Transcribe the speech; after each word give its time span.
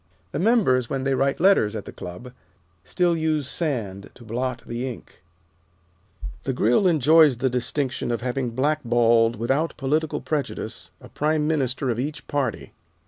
The 0.31 0.39
members, 0.39 0.89
when 0.89 1.03
they 1.03 1.13
write 1.13 1.39
letters 1.39 1.75
at 1.75 1.85
the 1.85 1.91
Club, 1.91 2.33
still 2.83 3.15
use 3.15 3.47
sand 3.47 4.09
to 4.15 4.23
blot 4.23 4.63
the 4.65 4.89
ink. 4.91 5.21
The 6.43 6.53
Grill 6.53 6.87
enjoys 6.87 7.37
the 7.37 7.51
distinction 7.51 8.09
of 8.09 8.21
having 8.21 8.49
blackballed, 8.49 9.35
without 9.35 9.77
political 9.77 10.19
prejudice, 10.19 10.89
a 11.01 11.09
Prime 11.09 11.45
Minister 11.47 11.91
of 11.91 11.99
each 11.99 12.25
party. 12.25 12.73